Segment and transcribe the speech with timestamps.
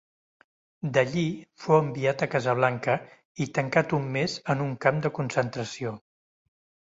[0.93, 1.25] D'allí
[1.65, 2.95] fou enviat a Casablanca
[3.45, 5.93] i tancat un mes en un camp de concentració.